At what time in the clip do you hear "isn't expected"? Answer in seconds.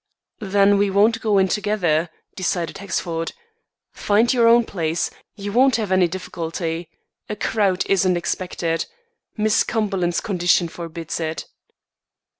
7.85-8.87